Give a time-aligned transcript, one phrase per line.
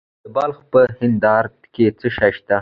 [0.23, 2.57] د بلخ په دهدادي کې څه شی شته؟